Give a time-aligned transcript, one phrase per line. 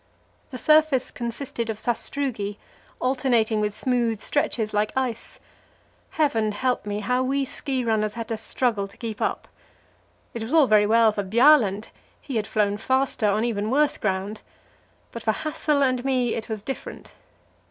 [0.49, 2.57] The surface consisted of sastrugi,
[2.99, 5.39] alternating with smooth stretches like ice.
[6.17, 9.47] Heaven help me, how we ski runners had to struggle to keep up!
[10.33, 14.41] It was all very well for Bjaaland; he had flown faster on even worse ground.
[15.11, 17.13] But for Hassel and me it was different.